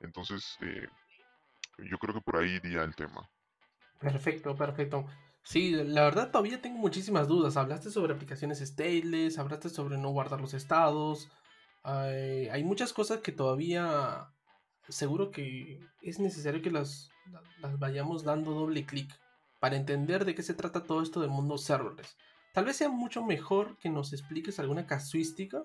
Entonces, 0.01 0.57
eh, 0.61 0.87
yo 1.77 1.97
creo 1.97 2.13
que 2.13 2.21
por 2.21 2.35
ahí 2.35 2.59
iría 2.63 2.83
el 2.83 2.95
tema. 2.95 3.29
Perfecto, 3.99 4.55
perfecto. 4.55 5.05
Sí, 5.43 5.71
la 5.71 6.03
verdad 6.03 6.31
todavía 6.31 6.61
tengo 6.61 6.77
muchísimas 6.79 7.27
dudas. 7.27 7.55
Hablaste 7.57 7.89
sobre 7.89 8.13
aplicaciones 8.13 8.59
stateless, 8.59 9.39
hablaste 9.39 9.69
sobre 9.69 9.97
no 9.97 10.09
guardar 10.09 10.41
los 10.41 10.53
estados. 10.53 11.29
Hay, 11.83 12.47
hay 12.49 12.63
muchas 12.63 12.93
cosas 12.93 13.19
que 13.21 13.31
todavía 13.31 14.27
seguro 14.89 15.31
que 15.31 15.79
es 16.01 16.19
necesario 16.19 16.61
que 16.61 16.71
las, 16.71 17.09
la- 17.31 17.41
las 17.61 17.79
vayamos 17.79 18.23
dando 18.23 18.51
doble 18.51 18.85
clic 18.85 19.09
para 19.59 19.75
entender 19.75 20.25
de 20.25 20.35
qué 20.35 20.43
se 20.43 20.53
trata 20.53 20.83
todo 20.83 21.01
esto 21.01 21.21
del 21.21 21.29
mundo 21.29 21.57
serverless. 21.57 22.17
Tal 22.53 22.65
vez 22.65 22.75
sea 22.77 22.89
mucho 22.89 23.23
mejor 23.23 23.77
que 23.77 23.89
nos 23.89 24.11
expliques 24.11 24.59
alguna 24.59 24.85
casuística, 24.85 25.63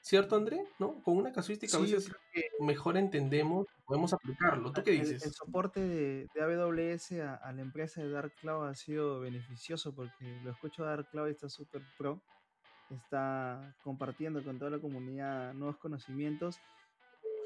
¿cierto, 0.00 0.36
André? 0.36 0.64
¿No? 0.78 1.02
Con 1.02 1.16
una 1.18 1.32
casuística 1.32 1.76
a 1.76 1.80
Sí, 1.80 1.92
veces 1.92 2.10
que 2.32 2.44
mejor 2.60 2.96
entendemos, 2.96 3.66
podemos 3.84 4.12
aplicarlo. 4.14 4.72
¿Tú 4.72 4.82
qué 4.82 4.92
el, 4.92 5.00
dices? 5.00 5.26
el 5.26 5.32
soporte 5.32 5.80
de, 5.80 6.28
de 6.34 6.40
AWS 6.42 7.20
a, 7.20 7.34
a 7.34 7.52
la 7.52 7.60
empresa 7.62 8.00
de 8.00 8.08
Dark 8.10 8.32
Cloud 8.40 8.66
ha 8.68 8.74
sido 8.74 9.20
beneficioso 9.20 9.94
porque 9.94 10.40
lo 10.42 10.50
escucho 10.52 10.84
a 10.84 10.88
Dark 10.88 11.08
Cloud 11.10 11.28
y 11.28 11.32
está 11.32 11.48
súper 11.48 11.82
pro. 11.98 12.22
Está 12.96 13.74
compartiendo 13.82 14.42
con 14.44 14.58
toda 14.58 14.70
la 14.72 14.78
comunidad 14.80 15.54
nuevos 15.54 15.78
conocimientos. 15.78 16.58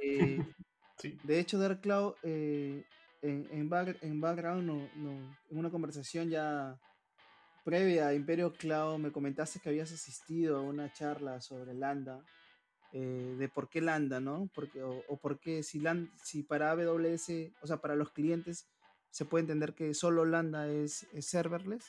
Eh, 0.02 0.38
Sí. 0.98 1.18
de 1.24 1.38
hecho, 1.38 1.58
Dark 1.58 1.82
Cloud 1.82 2.14
eh, 2.22 2.82
en, 3.20 3.46
en, 3.50 3.68
back- 3.68 3.98
en 4.02 4.18
background, 4.18 4.62
no- 4.64 4.88
no- 4.96 5.36
en 5.50 5.58
una 5.58 5.68
conversación 5.68 6.30
ya 6.30 6.78
previa 7.66 8.08
a 8.08 8.14
Imperio 8.14 8.54
Cloud, 8.54 8.98
me 8.98 9.12
comentaste 9.12 9.60
que 9.60 9.68
habías 9.68 9.92
asistido 9.92 10.56
a 10.56 10.62
una 10.62 10.90
charla 10.94 11.42
sobre 11.42 11.74
Lambda 11.74 12.24
eh, 12.94 13.34
de 13.38 13.48
por 13.50 13.68
qué 13.68 13.82
Lambda, 13.82 14.20
¿no? 14.20 14.48
Porque, 14.54 14.82
o, 14.82 15.04
o 15.08 15.18
por 15.18 15.38
qué 15.38 15.62
si, 15.62 15.80
Lan- 15.80 16.10
si 16.16 16.42
para 16.42 16.70
AWS, 16.70 17.52
o 17.60 17.66
sea, 17.66 17.76
para 17.76 17.94
los 17.94 18.10
clientes, 18.12 18.66
se 19.10 19.26
puede 19.26 19.42
entender 19.42 19.74
que 19.74 19.92
solo 19.92 20.24
Lambda 20.24 20.66
es, 20.68 21.06
es 21.12 21.26
serverless, 21.26 21.84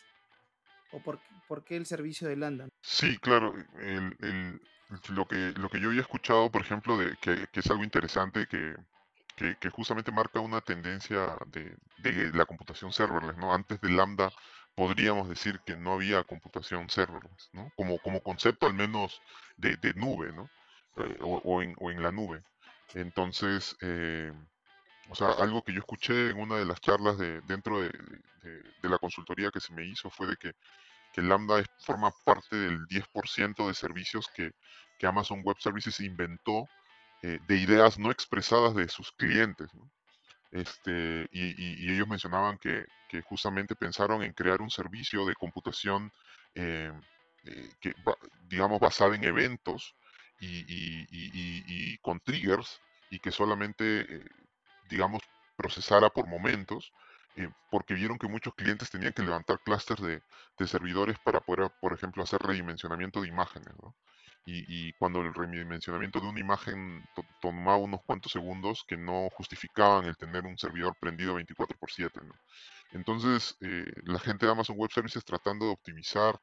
o 0.91 1.01
por, 1.01 1.19
por 1.47 1.63
qué 1.63 1.75
el 1.77 1.85
servicio 1.85 2.27
de 2.27 2.35
Lambda. 2.37 2.67
Sí, 2.81 3.17
claro, 3.19 3.53
el, 3.79 4.15
el- 4.19 4.61
lo 5.09 5.27
que, 5.27 5.51
lo 5.57 5.69
que 5.69 5.79
yo 5.81 5.89
había 5.89 6.01
escuchado, 6.01 6.49
por 6.49 6.61
ejemplo, 6.61 6.97
de, 6.97 7.15
que, 7.17 7.47
que 7.51 7.59
es 7.59 7.69
algo 7.69 7.83
interesante, 7.83 8.47
que, 8.47 8.75
que, 9.35 9.57
que 9.59 9.69
justamente 9.69 10.11
marca 10.11 10.39
una 10.39 10.61
tendencia 10.61 11.37
de, 11.47 11.75
de 11.97 12.31
la 12.33 12.45
computación 12.45 12.91
serverless, 12.93 13.37
¿no? 13.37 13.53
Antes 13.53 13.81
de 13.81 13.89
Lambda 13.89 14.31
podríamos 14.75 15.27
decir 15.29 15.59
que 15.65 15.75
no 15.75 15.93
había 15.93 16.23
computación 16.23 16.89
serverless, 16.89 17.49
¿no? 17.53 17.71
Como, 17.75 17.99
como 17.99 18.21
concepto 18.21 18.65
al 18.67 18.73
menos 18.75 19.21
de, 19.57 19.75
de 19.77 19.93
nube, 19.95 20.31
¿no? 20.31 20.49
Eh, 20.97 21.17
o, 21.21 21.37
o 21.43 21.61
en, 21.61 21.75
o 21.79 21.91
en 21.91 22.01
la 22.01 22.11
nube. 22.11 22.43
Entonces, 22.93 23.75
eh, 23.81 24.31
o 25.09 25.15
sea, 25.15 25.31
algo 25.31 25.63
que 25.63 25.73
yo 25.73 25.79
escuché 25.79 26.29
en 26.31 26.39
una 26.39 26.57
de 26.57 26.65
las 26.65 26.79
charlas 26.81 27.17
de, 27.17 27.41
dentro 27.41 27.81
de, 27.81 27.89
de- 27.89 28.89
la 28.89 28.97
consultoría 28.99 29.51
que 29.51 29.59
se 29.59 29.73
me 29.73 29.85
hizo 29.85 30.09
fue 30.09 30.27
de 30.27 30.37
que, 30.37 30.53
que 31.11 31.21
Lambda 31.21 31.63
forma 31.79 32.11
parte 32.25 32.55
del 32.55 32.85
10% 32.87 33.67
de 33.67 33.73
servicios 33.73 34.27
que, 34.33 34.51
que 34.97 35.07
Amazon 35.07 35.41
Web 35.43 35.57
Services 35.59 35.99
inventó 35.99 36.69
eh, 37.21 37.39
de 37.47 37.57
ideas 37.57 37.99
no 37.99 38.11
expresadas 38.11 38.75
de 38.75 38.87
sus 38.89 39.11
clientes. 39.13 39.69
Este, 40.51 41.27
y, 41.31 41.91
ellos 41.91 42.07
mencionaban 42.07 42.57
que, 42.57 42.85
justamente 43.23 43.75
pensaron 43.75 44.21
en 44.23 44.33
crear 44.33 44.61
un 44.61 44.69
servicio 44.69 45.25
de 45.25 45.33
computación 45.35 46.11
eh, 46.55 46.91
eh, 47.45 47.69
que, 47.79 47.93
digamos, 48.49 48.79
basada 48.79 49.15
en 49.15 49.23
eventos 49.23 49.95
y, 50.39 51.97
con 51.99 52.19
triggers 52.19 52.81
y 53.09 53.19
que 53.19 53.31
solamente, 53.31 54.23
digamos, 54.89 55.21
procesara 55.55 56.09
por 56.09 56.27
momentos, 56.27 56.91
eh, 57.35 57.49
porque 57.69 57.93
vieron 57.93 58.17
que 58.17 58.27
muchos 58.27 58.53
clientes 58.55 58.89
tenían 58.89 59.13
que 59.13 59.23
levantar 59.23 59.59
clústeres 59.63 60.23
de, 60.57 60.67
servidores 60.67 61.17
para 61.19 61.39
poder, 61.41 61.71
por 61.79 61.93
ejemplo, 61.93 62.23
hacer 62.23 62.41
redimensionamiento 62.41 63.21
de 63.21 63.27
imágenes, 63.29 63.73
¿no? 63.81 63.95
Y, 64.49 64.93
cuando 64.93 65.21
el 65.21 65.33
redimensionamiento 65.33 66.21
de 66.21 66.27
una 66.27 66.39
imagen 66.39 67.03
to- 67.13 67.27
tomaba 67.41 67.77
unos 67.77 67.99
cuantos 68.05 68.31
segundos 68.31 68.83
que 68.87 68.95
no 68.97 69.29
justificaban 69.31 70.05
el 70.05 70.15
tener 70.17 70.45
un 70.45 70.57
servidor 70.57 70.95
prendido 70.99 71.33
24 71.35 71.77
por 71.77 71.91
7, 71.91 72.21
¿no? 72.23 72.33
Entonces, 72.91 73.57
eh, 73.61 73.85
la 74.05 74.19
gente 74.19 74.45
de 74.45 74.51
Amazon 74.53 74.77
Web 74.77 74.91
Services 74.91 75.25
tratando 75.25 75.65
de 75.67 75.71
optimizar 75.73 76.39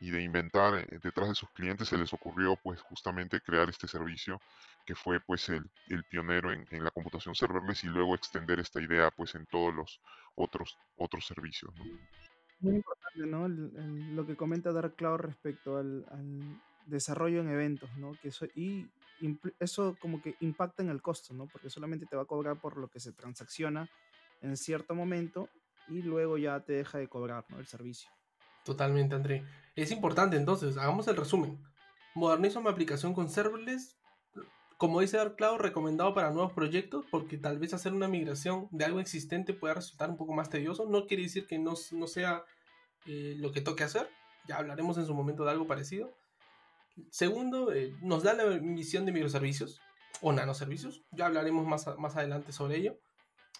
y 0.00 0.10
de 0.10 0.22
inventar 0.22 0.74
eh, 0.78 0.98
detrás 1.02 1.28
de 1.28 1.34
sus 1.34 1.50
clientes, 1.50 1.88
se 1.88 1.98
les 1.98 2.12
ocurrió 2.12 2.56
pues 2.56 2.80
justamente 2.82 3.40
crear 3.40 3.68
este 3.68 3.88
servicio 3.88 4.40
que 4.86 4.94
fue 4.94 5.20
pues 5.20 5.48
el, 5.48 5.68
el 5.88 6.04
pionero 6.04 6.52
en, 6.52 6.66
la 6.82 6.90
computación 6.90 7.34
serverless 7.34 7.84
y 7.84 7.88
luego 7.88 8.14
extender 8.14 8.58
esta 8.58 8.80
idea 8.80 9.10
pues 9.10 9.34
en 9.34 9.44
todos 9.46 9.74
los 9.74 10.00
otros, 10.34 10.78
otros 10.96 11.26
servicios. 11.26 11.74
¿no? 11.76 11.84
Muy 12.60 12.76
importante, 12.76 13.26
¿no? 13.26 13.48
Lo 13.48 14.26
que 14.26 14.34
comenta 14.34 14.72
Dark 14.72 14.96
Cloud 14.96 15.18
respecto 15.18 15.76
al, 15.76 16.06
al 16.10 16.60
desarrollo 16.86 17.40
en 17.40 17.50
eventos, 17.50 17.90
¿no? 17.96 18.12
Que 18.20 18.28
eso, 18.28 18.46
y 18.54 18.86
eso 19.60 19.96
como 20.00 20.22
que 20.22 20.36
impacta 20.40 20.82
en 20.82 20.88
el 20.88 21.02
costo, 21.02 21.34
¿no? 21.34 21.46
Porque 21.46 21.70
solamente 21.70 22.06
te 22.06 22.16
va 22.16 22.22
a 22.22 22.26
cobrar 22.26 22.60
por 22.60 22.76
lo 22.76 22.88
que 22.88 23.00
se 23.00 23.12
transacciona 23.12 23.88
en 24.40 24.56
cierto 24.56 24.94
momento 24.94 25.48
y 25.88 26.02
luego 26.02 26.38
ya 26.38 26.60
te 26.60 26.72
deja 26.74 26.98
de 26.98 27.08
cobrar, 27.08 27.44
¿no? 27.48 27.58
El 27.58 27.66
servicio. 27.66 28.10
Totalmente, 28.68 29.14
André. 29.14 29.46
Es 29.76 29.90
importante 29.90 30.36
entonces, 30.36 30.76
hagamos 30.76 31.08
el 31.08 31.16
resumen. 31.16 31.58
Modernizo 32.14 32.60
mi 32.60 32.68
aplicación 32.68 33.14
con 33.14 33.30
serverless. 33.30 33.96
Como 34.76 35.00
dice 35.00 35.16
Dark 35.16 35.36
Cloud, 35.36 35.56
recomendado 35.56 36.12
para 36.12 36.32
nuevos 36.32 36.52
proyectos, 36.52 37.06
porque 37.10 37.38
tal 37.38 37.58
vez 37.58 37.72
hacer 37.72 37.94
una 37.94 38.08
migración 38.08 38.68
de 38.70 38.84
algo 38.84 39.00
existente 39.00 39.54
pueda 39.54 39.72
resultar 39.72 40.10
un 40.10 40.18
poco 40.18 40.34
más 40.34 40.50
tedioso. 40.50 40.84
No 40.84 41.06
quiere 41.06 41.22
decir 41.22 41.46
que 41.46 41.58
no, 41.58 41.72
no 41.92 42.06
sea 42.06 42.44
eh, 43.06 43.36
lo 43.38 43.52
que 43.52 43.62
toque 43.62 43.84
hacer. 43.84 44.06
Ya 44.46 44.58
hablaremos 44.58 44.98
en 44.98 45.06
su 45.06 45.14
momento 45.14 45.46
de 45.46 45.52
algo 45.52 45.66
parecido. 45.66 46.12
Segundo, 47.10 47.72
eh, 47.72 47.96
nos 48.02 48.22
da 48.22 48.34
la 48.34 48.44
visión 48.44 49.06
de 49.06 49.12
microservicios 49.12 49.80
o 50.20 50.30
nanoservicios. 50.30 51.00
Ya 51.12 51.24
hablaremos 51.24 51.66
más, 51.66 51.86
más 51.96 52.16
adelante 52.16 52.52
sobre 52.52 52.76
ello. 52.76 52.98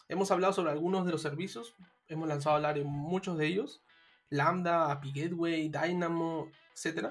Hemos 0.09 0.31
hablado 0.31 0.53
sobre 0.53 0.71
algunos 0.71 1.07
de 1.07 1.13
los 1.13 1.23
servicios. 1.23 1.75
hemos 2.09 2.29
lanzado 2.29 2.53
a 2.53 2.57
hablar 2.57 2.77
en 2.77 2.89
muchos 2.89 3.39
de 3.39 3.47
ellos. 3.47 3.83
Lambda, 4.31 4.91
API 4.91 5.13
Gateway, 5.13 5.69
Dynamo, 5.69 6.51
etc. 6.75 7.09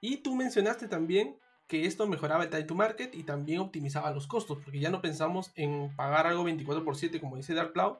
Y 0.00 0.18
tú 0.18 0.34
mencionaste 0.34 0.88
también 0.88 1.38
que 1.66 1.86
esto 1.86 2.06
mejoraba 2.06 2.44
el 2.44 2.50
time 2.50 2.64
to 2.64 2.74
market 2.74 3.14
y 3.14 3.22
también 3.22 3.60
optimizaba 3.60 4.10
los 4.10 4.26
costos, 4.26 4.58
porque 4.62 4.78
ya 4.78 4.90
no 4.90 5.00
pensamos 5.00 5.52
en 5.54 5.94
pagar 5.96 6.26
algo 6.26 6.44
24 6.44 6.84
por 6.84 6.96
7 6.96 7.20
como 7.20 7.36
dice 7.36 7.54
Dark 7.54 7.72
Cloud, 7.72 7.96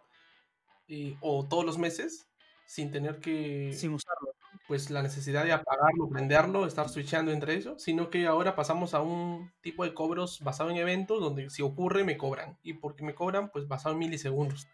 eh, 0.88 1.16
o 1.20 1.46
todos 1.48 1.64
los 1.64 1.78
meses, 1.78 2.28
sin 2.66 2.90
tener 2.90 3.18
que... 3.20 3.72
Sin 3.72 3.94
usarlo. 3.94 4.34
Pues 4.68 4.90
la 4.90 5.02
necesidad 5.02 5.44
de 5.44 5.52
apagarlo, 5.52 6.08
prenderlo, 6.08 6.66
estar 6.66 6.88
switchando 6.88 7.32
entre 7.32 7.54
ellos, 7.54 7.82
sino 7.82 8.10
que 8.10 8.26
ahora 8.26 8.54
pasamos 8.54 8.94
a 8.94 9.00
un 9.00 9.50
tipo 9.62 9.84
de 9.84 9.94
cobros 9.94 10.40
basado 10.40 10.70
en 10.70 10.76
eventos, 10.76 11.20
donde 11.20 11.48
si 11.50 11.62
ocurre 11.62 12.04
me 12.04 12.18
cobran, 12.18 12.58
y 12.62 12.74
porque 12.74 13.04
me 13.04 13.14
cobran, 13.14 13.50
pues 13.50 13.68
basado 13.68 13.94
en 13.94 14.00
milisegundos. 14.00 14.68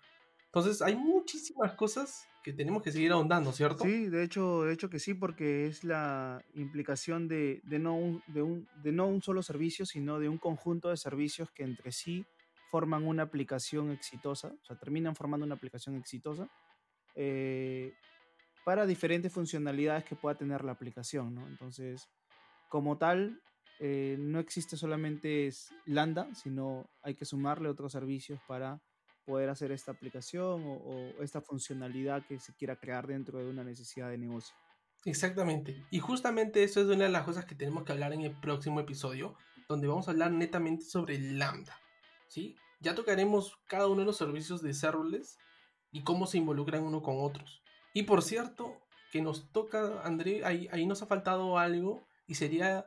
Entonces 0.48 0.80
hay 0.80 0.96
muchísimas 0.96 1.74
cosas 1.74 2.26
que 2.42 2.54
tenemos 2.54 2.82
que 2.82 2.90
seguir 2.90 3.12
ahondando, 3.12 3.52
¿cierto? 3.52 3.84
Sí, 3.84 4.06
de 4.06 4.22
hecho, 4.22 4.62
de 4.62 4.72
hecho 4.72 4.88
que 4.88 4.98
sí, 4.98 5.12
porque 5.12 5.66
es 5.66 5.84
la 5.84 6.42
implicación 6.54 7.28
de, 7.28 7.60
no 7.64 7.94
un, 7.94 8.22
de, 8.28 8.40
un, 8.40 8.66
de 8.82 8.92
no 8.92 9.06
un 9.06 9.20
solo 9.20 9.42
servicio, 9.42 9.84
sino 9.84 10.18
de 10.18 10.30
un 10.30 10.38
conjunto 10.38 10.88
de 10.88 10.96
servicios 10.96 11.50
que 11.50 11.64
entre 11.64 11.92
sí 11.92 12.24
forman 12.70 13.06
una 13.06 13.24
aplicación 13.24 13.90
exitosa, 13.90 14.48
o 14.48 14.64
sea, 14.64 14.78
terminan 14.78 15.14
formando 15.14 15.44
una 15.44 15.54
aplicación 15.54 15.96
exitosa 15.96 16.48
eh, 17.14 17.92
para 18.64 18.86
diferentes 18.86 19.32
funcionalidades 19.32 20.04
que 20.04 20.16
pueda 20.16 20.36
tener 20.36 20.64
la 20.64 20.72
aplicación, 20.72 21.34
¿no? 21.34 21.46
Entonces, 21.46 22.08
como 22.68 22.96
tal, 22.96 23.42
eh, 23.80 24.16
no 24.18 24.40
existe 24.40 24.76
solamente 24.76 25.50
Lambda, 25.86 26.34
sino 26.34 26.88
hay 27.02 27.14
que 27.14 27.24
sumarle 27.24 27.68
otros 27.68 27.92
servicios 27.92 28.40
para 28.46 28.80
poder 29.28 29.50
hacer 29.50 29.72
esta 29.72 29.92
aplicación 29.92 30.64
o, 30.64 31.22
esta 31.22 31.42
funcionalidad 31.42 32.24
que 32.26 32.40
se 32.40 32.54
quiera 32.54 32.76
crear 32.76 33.06
dentro 33.06 33.38
de 33.38 33.50
una 33.50 33.62
necesidad 33.62 34.08
de 34.08 34.16
negocio. 34.16 34.56
Exactamente. 35.04 35.84
Y 35.90 35.98
justamente 35.98 36.64
eso 36.64 36.80
es 36.80 36.86
una 36.86 37.04
de 37.04 37.10
las 37.10 37.24
cosas 37.24 37.44
que 37.44 37.54
tenemos 37.54 37.84
que 37.84 37.92
hablar 37.92 38.14
en 38.14 38.22
el 38.22 38.40
próximo 38.40 38.80
episodio, 38.80 39.36
donde 39.68 39.86
vamos 39.86 40.08
a 40.08 40.12
hablar 40.12 40.32
netamente 40.32 40.86
sobre 40.86 41.18
Lambda. 41.18 41.78
¿sí? 42.28 42.56
Ya 42.80 42.94
tocaremos 42.94 43.58
cada 43.66 43.86
uno 43.86 44.00
de 44.00 44.06
los 44.06 44.16
servicios 44.16 44.62
de 44.62 44.72
serverless 44.72 45.38
y 45.92 46.04
cómo 46.04 46.26
se 46.26 46.38
involucran 46.38 46.82
uno 46.82 47.02
con 47.02 47.16
otros. 47.20 47.62
Y 47.92 48.04
por 48.04 48.22
cierto, 48.22 48.80
que 49.12 49.20
nos 49.20 49.52
toca, 49.52 50.00
André, 50.04 50.42
ahí, 50.46 50.68
ahí 50.72 50.86
nos 50.86 51.02
ha 51.02 51.06
faltado 51.06 51.58
algo 51.58 52.02
y 52.26 52.36
sería 52.36 52.86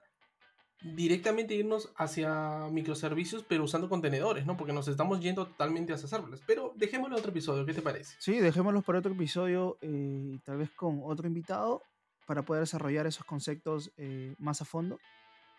directamente 0.81 1.53
irnos 1.53 1.91
hacia 1.95 2.67
microservicios, 2.71 3.43
pero 3.47 3.63
usando 3.63 3.87
contenedores, 3.87 4.45
¿no? 4.45 4.57
Porque 4.57 4.73
nos 4.73 4.87
estamos 4.87 5.19
yendo 5.19 5.45
totalmente 5.47 5.93
hacia 5.93 6.07
serverless. 6.07 6.41
Pero 6.45 6.73
dejémoslo 6.75 7.17
otro 7.17 7.31
episodio, 7.31 7.65
¿qué 7.65 7.73
te 7.73 7.81
parece? 7.81 8.15
Sí, 8.19 8.39
dejémoslo 8.39 8.81
para 8.81 8.99
otro 8.99 9.13
episodio, 9.13 9.77
eh, 9.81 10.39
tal 10.43 10.57
vez 10.57 10.71
con 10.71 11.01
otro 11.03 11.27
invitado, 11.27 11.83
para 12.25 12.43
poder 12.43 12.61
desarrollar 12.61 13.05
esos 13.05 13.25
conceptos 13.25 13.91
eh, 13.97 14.35
más 14.39 14.61
a 14.61 14.65
fondo. 14.65 14.99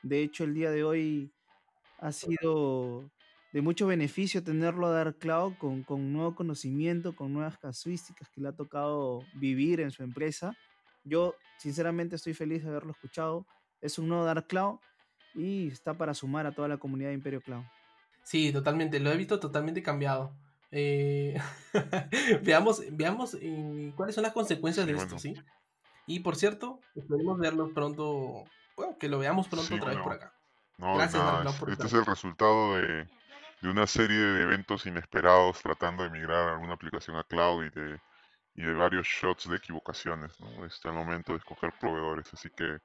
De 0.02 0.22
hecho, 0.22 0.44
el 0.44 0.54
día 0.54 0.70
de 0.70 0.82
hoy 0.82 1.32
ha 1.98 2.10
sido 2.10 3.08
de 3.52 3.62
mucho 3.62 3.86
beneficio 3.86 4.42
tenerlo 4.42 4.86
a 4.86 4.90
Dark 4.90 5.18
Cloud 5.18 5.54
con, 5.58 5.84
con 5.84 6.12
nuevo 6.12 6.34
conocimiento, 6.34 7.14
con 7.14 7.32
nuevas 7.32 7.58
casuísticas 7.58 8.28
que 8.30 8.40
le 8.40 8.48
ha 8.48 8.56
tocado 8.56 9.20
vivir 9.34 9.80
en 9.80 9.92
su 9.92 10.02
empresa. 10.02 10.56
Yo, 11.04 11.36
sinceramente, 11.58 12.16
estoy 12.16 12.34
feliz 12.34 12.64
de 12.64 12.70
haberlo 12.70 12.90
escuchado. 12.90 13.46
Es 13.80 13.98
un 13.98 14.08
nuevo 14.08 14.24
Dark 14.24 14.48
Cloud 14.48 14.78
y 15.34 15.68
está 15.68 15.94
para 15.94 16.14
sumar 16.14 16.46
a 16.46 16.52
toda 16.52 16.68
la 16.68 16.78
comunidad 16.78 17.08
de 17.08 17.14
Imperio 17.14 17.40
Cloud. 17.40 17.64
Sí, 18.22 18.52
totalmente, 18.52 19.00
lo 19.00 19.10
he 19.10 19.16
visto 19.16 19.40
totalmente 19.40 19.82
cambiado. 19.82 20.32
Eh, 20.70 21.38
veamos 22.42 22.82
veamos 22.90 23.36
eh, 23.40 23.92
cuáles 23.94 24.14
son 24.14 24.22
las 24.22 24.32
consecuencias 24.32 24.86
de 24.86 24.92
esto, 24.92 25.18
¿sí? 25.18 25.34
Y 26.06 26.20
por 26.20 26.36
cierto, 26.36 26.80
esperemos 26.94 27.38
verlo 27.38 27.72
pronto, 27.72 28.44
bueno, 28.76 28.96
que 28.98 29.08
lo 29.08 29.18
veamos 29.18 29.48
pronto 29.48 29.74
otra 29.74 29.90
vez 29.90 29.98
por 29.98 30.12
acá. 30.12 30.32
Gracias, 30.78 31.22
Este 31.68 31.86
es 31.86 31.92
el 31.92 32.06
resultado 32.06 32.76
de, 32.76 33.06
una 33.62 33.86
serie 33.86 34.16
de 34.16 34.42
eventos 34.42 34.86
inesperados 34.86 35.62
tratando 35.62 36.02
de 36.02 36.10
migrar 36.10 36.48
alguna 36.48 36.74
aplicación 36.74 37.16
a 37.16 37.22
cloud 37.22 37.64
y 37.64 37.70
de, 37.70 38.00
y 38.56 38.62
de 38.62 38.74
varios 38.74 39.06
shots 39.06 39.48
de 39.48 39.56
equivocaciones, 39.56 40.40
¿no? 40.40 40.64
Está 40.64 40.88
el 40.88 40.96
momento 40.96 41.32
de 41.32 41.38
escoger 41.38 41.72
proveedores, 41.78 42.32
así 42.32 42.50
que 42.50 42.78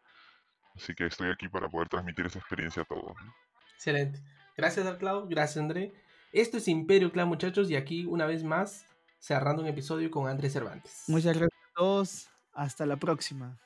Así 0.78 0.94
que 0.94 1.08
estoy 1.08 1.30
aquí 1.32 1.50
para 1.50 1.68
poder 1.68 1.90
transmitir 1.90 2.26
esa 2.26 2.40
experiencia 2.40 2.84
a 2.84 2.86
todos. 2.86 3.18
Excelente. 3.74 4.20
Gracias, 4.56 4.98
Cloud. 4.98 5.28
Gracias, 5.30 5.58
André. 5.58 5.94
Esto 6.32 6.58
es 6.58 6.68
Imperio 6.68 7.12
Cloud, 7.12 7.28
muchachos. 7.28 7.70
Y 7.70 7.76
aquí, 7.76 8.06
una 8.06 8.26
vez 8.26 8.44
más, 8.44 8.86
cerrando 9.20 9.62
un 9.62 9.68
episodio 9.68 10.10
con 10.12 10.28
Andrés 10.28 10.54
Cervantes. 10.54 11.04
Muchas 11.08 11.38
gracias 11.38 11.62
a 11.72 11.74
todos. 11.76 12.30
Hasta 12.54 12.86
la 12.86 12.98
próxima. 12.98 13.58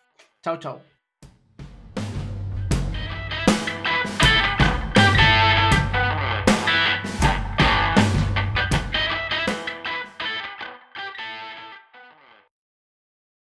Chao, 0.41 0.57
chao. 0.57 1.00